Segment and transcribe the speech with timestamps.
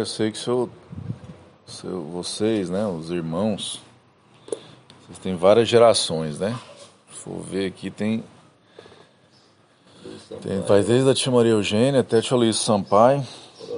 [0.00, 0.70] Eu sei que seu,
[1.66, 3.82] seu, vocês, né, os irmãos,
[5.02, 6.58] vocês têm várias gerações, né?
[7.12, 8.24] Se for ver aqui, tem.
[10.40, 13.22] Tem, faz desde a tia Maria Eugênia até a tia Luiz Sampaio,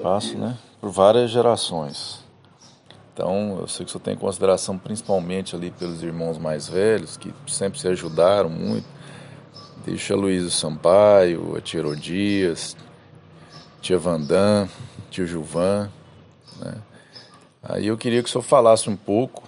[0.00, 0.56] passo, né?
[0.80, 2.20] Por várias gerações.
[3.12, 7.80] Então, eu sei que você tem consideração principalmente ali pelos irmãos mais velhos, que sempre
[7.80, 8.86] se ajudaram muito.
[9.84, 12.76] Deixa Luísa Sampaio, a tia Herodias,
[13.80, 14.68] tia Vandam,
[15.10, 15.90] tio Gilvan.
[16.62, 16.74] Né?
[17.62, 19.44] Aí eu queria que o senhor falasse um pouco,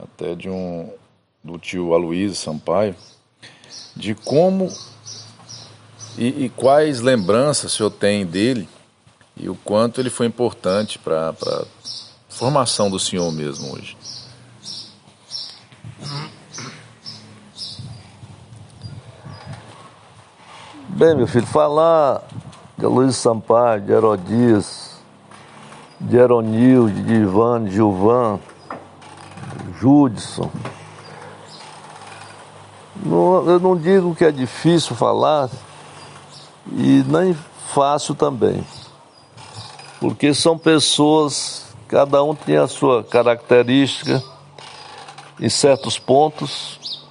[0.00, 0.92] até de um
[1.42, 2.94] do tio Aloysio Sampaio,
[3.96, 4.70] de como
[6.16, 8.68] e, e, quais lembranças o senhor tem dele
[9.36, 11.64] e o quanto ele foi importante para a
[12.28, 13.96] formação do senhor mesmo hoje.
[20.88, 22.24] Bem, meu filho, falar
[22.76, 24.87] de Luiz Sampaio, de Herodias,
[26.00, 28.38] de Eronil, de Ivan, de Gilvan,
[29.80, 30.50] Judson.
[33.04, 35.48] Não, eu não digo que é difícil falar
[36.72, 37.36] e nem
[37.72, 38.64] fácil também,
[40.00, 44.22] porque são pessoas, cada um tem a sua característica
[45.40, 47.06] em certos pontos,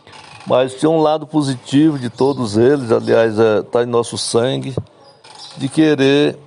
[0.46, 4.76] mas tem um lado positivo de todos eles, aliás, está é, tá em nosso sangue
[5.58, 6.38] de querer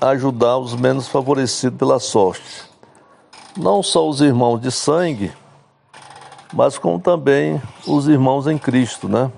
[0.00, 2.64] ajudar os menos favorecidos pela sorte.
[3.56, 5.32] Não só os irmãos de sangue,
[6.52, 9.30] mas como também os irmãos em Cristo, né?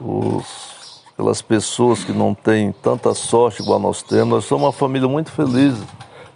[0.00, 4.28] Os, aquelas pessoas que não têm tanta sorte igual nós temos.
[4.28, 5.74] Nós somos uma família muito feliz,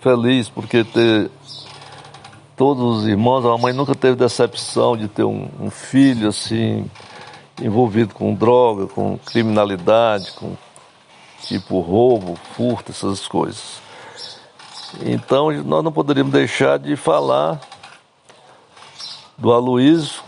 [0.01, 1.31] feliz porque ter
[2.57, 6.89] todos os irmãos, a mãe nunca teve decepção de ter um, um filho assim
[7.61, 10.57] envolvido com droga, com criminalidade, com
[11.47, 13.81] tipo roubo, furto, essas coisas.
[15.01, 17.61] Então nós não poderíamos deixar de falar
[19.39, 20.23] do Aloysio,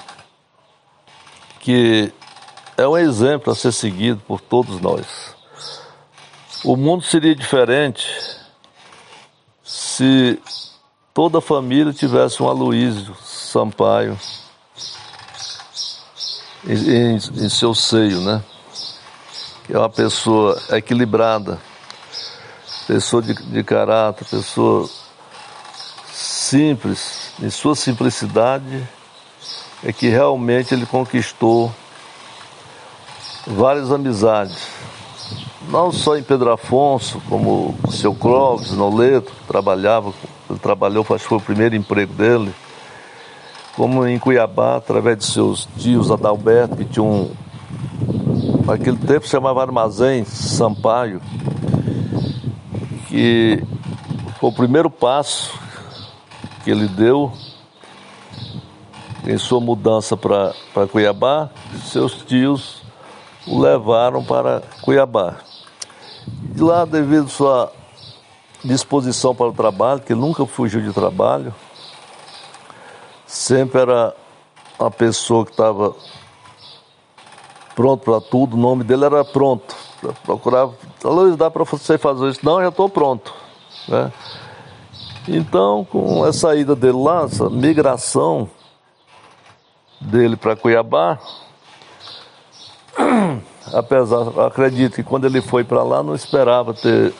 [1.60, 2.12] que
[2.76, 5.34] é um exemplo a ser seguido por todos nós.
[6.64, 8.08] O mundo seria diferente
[9.62, 10.40] se
[11.12, 14.18] toda a família tivesse um Aloysio Sampaio
[16.66, 18.42] em, em, em seu seio, né?
[19.64, 21.58] Que é uma pessoa equilibrada,
[22.86, 24.88] pessoa de, de caráter, pessoa
[26.12, 28.86] simples, em sua simplicidade,
[29.82, 31.72] é que realmente ele conquistou
[33.46, 34.68] várias amizades.
[35.68, 40.12] Não só em Pedro Afonso, como o seu Clóvis, Noleto, que trabalhava,
[40.48, 42.54] ele trabalhou, acho que foi o primeiro emprego dele,
[43.74, 47.30] como em Cuiabá, através de seus tios Adalberto, que tinha um,
[48.64, 51.20] naquele tempo chamava Armazém Sampaio,
[53.08, 53.62] que
[54.40, 55.58] foi o primeiro passo
[56.62, 57.32] que ele deu
[59.26, 60.54] em sua mudança para
[60.90, 61.50] Cuiabá,
[61.84, 62.82] seus tios
[63.46, 65.36] o levaram para Cuiabá.
[66.56, 67.72] E lá, devido à sua
[68.64, 71.54] disposição para o trabalho, que nunca fugiu de trabalho,
[73.26, 74.14] sempre era
[74.78, 75.94] uma pessoa que estava
[77.74, 79.74] pronto para tudo, o nome dele era pronto.
[80.24, 82.40] Procurava, Luiz, dá para você fazer isso?
[82.42, 83.34] Não, já estou pronto.
[83.88, 84.12] Né?
[85.26, 88.48] Então, com a saída dele lá, essa migração
[90.00, 91.18] dele para Cuiabá,
[93.72, 97.14] apesar, acredito que quando ele foi para lá não esperava ter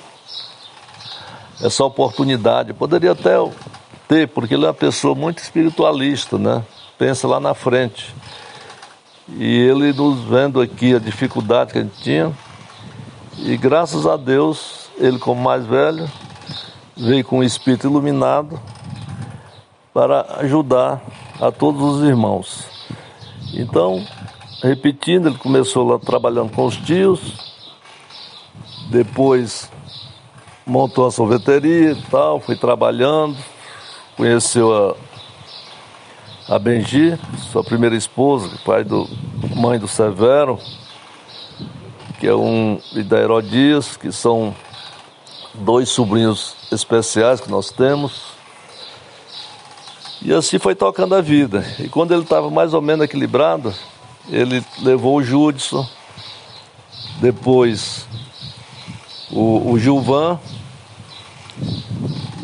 [1.63, 2.73] essa oportunidade.
[2.75, 3.37] Poderia até
[4.07, 6.63] ter, porque ele é uma pessoa muito espiritualista, né?
[6.99, 8.15] Pensa lá na frente.
[9.29, 12.33] E ele nos vendo aqui a dificuldade que a gente tinha.
[13.39, 16.11] E graças a Deus, ele como mais velho,
[16.97, 18.61] veio com o espírito iluminado
[19.93, 21.03] para ajudar
[21.41, 22.67] a todos os irmãos.
[23.55, 24.05] Então,
[24.63, 27.21] repetindo, ele começou lá trabalhando com os tios,
[28.91, 29.71] depois
[30.67, 33.37] montou a sorveteria e tal, foi trabalhando,
[34.17, 35.14] conheceu a
[36.49, 37.19] a Benji,
[37.51, 39.09] sua primeira esposa, pai do
[39.57, 40.59] mãe do Severo,
[42.21, 44.55] que é um e da Herodias, que são
[45.55, 48.35] dois sobrinhos especiais que nós temos.
[50.21, 51.65] E assim foi tocando a vida.
[51.79, 53.75] E quando ele estava mais ou menos equilibrado,
[54.29, 55.87] ele levou o Judson,
[57.21, 58.07] depois
[59.31, 60.39] o, o Gilvan,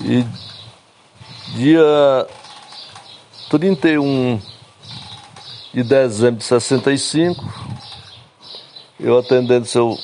[0.02, 0.24] e
[1.54, 2.26] dia
[3.50, 4.40] 31
[5.74, 7.44] de dezembro de 65,
[9.00, 9.98] eu atendendo seu,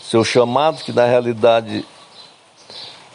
[0.00, 1.84] seu chamado, que na realidade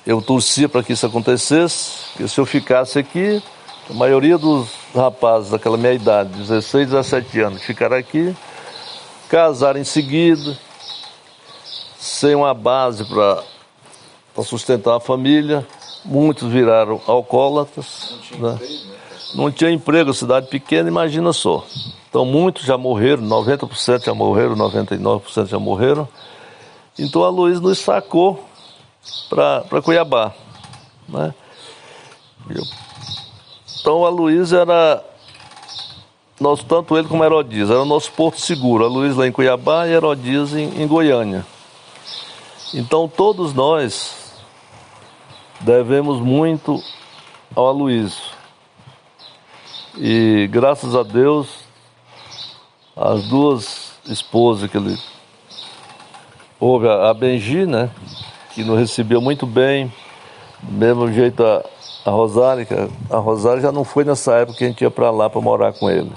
[0.05, 3.41] eu torcia para que isso acontecesse, porque se eu ficasse aqui,
[3.89, 8.35] a maioria dos rapazes daquela minha idade, 16, 17 anos, ficaram aqui,
[9.29, 10.59] casaram em seguida,
[11.97, 13.41] sem uma base para
[14.43, 15.65] sustentar a família,
[16.07, 18.11] muitos viraram alcoólatras.
[18.11, 18.53] Não tinha, né?
[18.55, 18.97] emprego, né?
[19.35, 21.65] Não tinha emprego, cidade pequena, imagina só.
[22.09, 26.07] Então muitos já morreram, 90% já morreram, 99% já morreram.
[26.97, 28.43] Então a Luiz nos sacou
[29.29, 30.33] para Cuiabá.
[31.07, 31.33] Né?
[33.79, 35.03] Então a Luiz era
[36.39, 38.85] nosso, tanto ele como Herodias, era o nosso porto seguro.
[38.85, 41.45] A Luiz lá em Cuiabá e Herodias em, em Goiânia.
[42.73, 44.16] Então todos nós
[45.61, 46.81] devemos muito
[47.55, 48.37] ao Aloysio.
[49.97, 51.65] E graças a Deus
[52.95, 54.97] as duas esposas que ele
[56.59, 57.89] houve a Benji, né,
[58.53, 59.91] que nos recebeu muito bem,
[60.61, 61.63] do mesmo jeito a,
[62.05, 65.41] a a Rosário já não foi nessa época que a gente ia para lá para
[65.41, 66.11] morar com ele.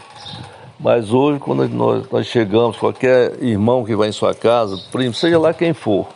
[0.79, 5.39] Mas hoje, quando nós, nós chegamos, qualquer irmão que vai em sua casa, primo, seja
[5.39, 6.09] lá quem for,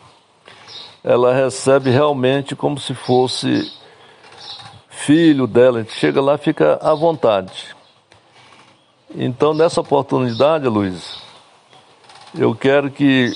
[1.04, 3.70] ela recebe realmente como se fosse
[4.88, 5.80] filho dela.
[5.80, 7.76] A gente chega lá fica à vontade.
[9.14, 11.22] Então, nessa oportunidade, Luiz,
[12.34, 13.30] eu quero que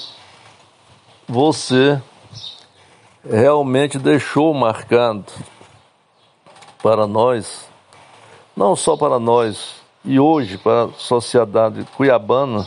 [1.29, 2.01] você
[3.23, 5.27] realmente deixou marcado
[6.83, 7.69] para nós,
[8.57, 12.67] não só para nós, e hoje para a sociedade cuiabana,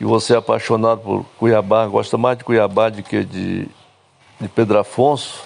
[0.00, 3.68] que você é apaixonado por Cuiabá, gosta mais de Cuiabá do que de,
[4.40, 5.42] de Pedro Afonso,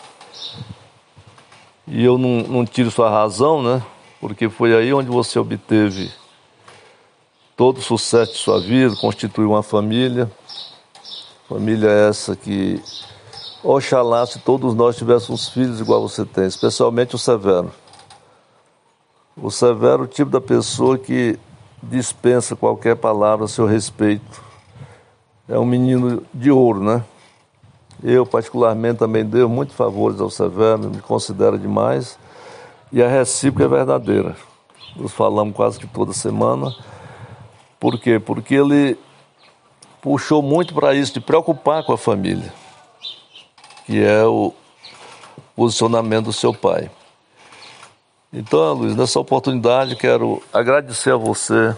[1.89, 3.83] e eu não, não tiro sua razão, né?
[4.21, 6.09] porque foi aí onde você obteve
[7.57, 10.31] todo o sucesso de sua vida, constituiu uma família,
[11.49, 12.81] família essa que,
[13.61, 17.73] oxalá, se todos nós tivéssemos filhos igual você tem, especialmente o Severo.
[19.37, 21.37] O Severo é o tipo da pessoa que
[21.83, 24.44] dispensa qualquer palavra a seu respeito.
[25.49, 27.05] É um menino de ouro, né?
[28.03, 32.19] Eu, particularmente, também devo muitos favores ao Severo, me considero demais.
[32.91, 34.37] E a recíproca é verdadeira.
[34.97, 36.75] Nós falamos quase que toda semana.
[37.79, 38.19] Por quê?
[38.19, 38.97] Porque ele
[40.01, 42.53] puxou muito para isso, de preocupar com a família,
[43.87, 44.55] que é o
[45.57, 46.91] posicionamento do seu pai.
[48.33, 51.77] Então, Luiz, nessa oportunidade quero agradecer a você,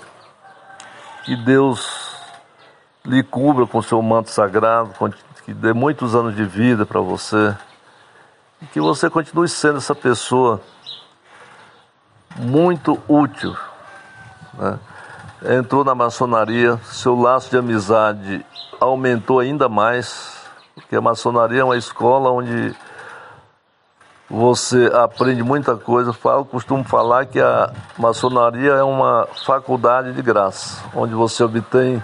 [1.25, 2.06] que Deus
[3.07, 4.91] lhe cubra com seu manto sagrado,
[5.45, 7.55] que dê muitos anos de vida para você,
[8.61, 10.61] e que você continue sendo essa pessoa
[12.37, 13.57] muito útil.
[14.55, 14.79] Né?
[15.59, 18.45] Entrou na maçonaria, seu laço de amizade
[18.81, 20.45] aumentou ainda mais,
[20.75, 22.75] porque a maçonaria é uma escola onde
[24.29, 26.13] você aprende muita coisa.
[26.25, 32.03] Eu costumo falar que a maçonaria é uma faculdade de graça, onde você obtém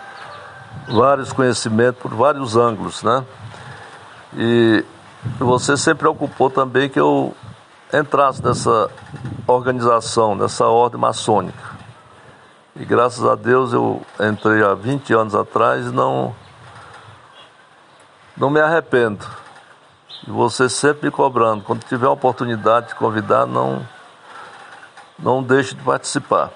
[0.89, 3.25] vários conhecimentos por vários ângulos, né?
[4.37, 4.85] E
[5.39, 7.35] você sempre preocupou também que eu
[7.93, 8.91] entrasse nessa
[9.47, 11.73] organização, nessa ordem maçônica.
[12.75, 16.35] E graças a Deus eu entrei há 20 anos atrás e não,
[18.37, 19.25] não me arrependo.
[20.27, 21.65] E você sempre me cobrando.
[21.65, 23.87] Quando tiver a oportunidade de convidar, não,
[25.19, 26.51] não deixe de participar.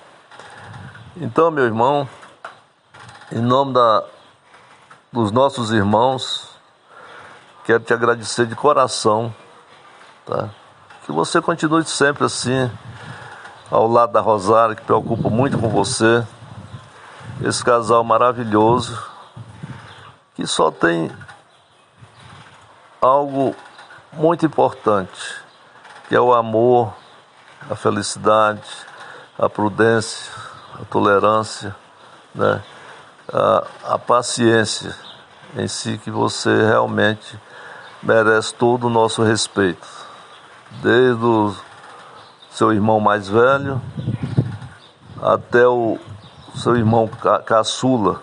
[1.16, 2.08] Então, meu irmão,
[3.32, 4.04] em nome da,
[5.12, 6.48] dos nossos irmãos,
[7.64, 9.34] quero te agradecer de coração,
[10.24, 10.48] tá?
[11.04, 12.70] Que você continue sempre assim,
[13.70, 16.24] ao lado da Rosária, que preocupa muito com você.
[17.42, 18.96] Esse casal maravilhoso,
[20.34, 21.10] que só tem
[23.00, 23.54] algo
[24.12, 25.40] muito importante,
[26.08, 26.94] que é o amor,
[27.68, 28.62] a felicidade,
[29.36, 30.32] a prudência,
[30.80, 31.74] a tolerância,
[32.34, 32.62] né?
[33.32, 34.94] A, a paciência
[35.56, 37.38] em si, que você realmente
[38.02, 39.86] merece todo o nosso respeito
[40.82, 41.54] desde o
[42.50, 43.80] seu irmão mais velho
[45.22, 45.98] até o
[46.54, 48.22] seu irmão ca caçula,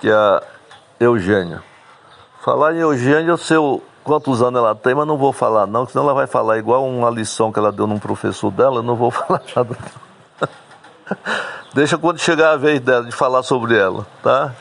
[0.00, 0.42] que é
[0.98, 1.62] Eugênia.
[2.40, 3.56] Falar em Eugênia, eu sei
[4.02, 7.10] quantos anos ela tem, mas não vou falar não, senão ela vai falar igual uma
[7.10, 9.76] lição que ela deu num professor dela, eu não vou falar nada.
[11.72, 14.52] Deixa quando chegar a vez dela de falar sobre ela, tá?